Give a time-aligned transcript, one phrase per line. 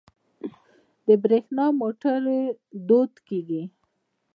[1.05, 2.41] د بریښنا موټرې
[2.87, 3.63] دود کیږي.